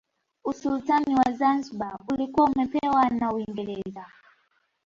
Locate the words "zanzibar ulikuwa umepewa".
1.31-3.09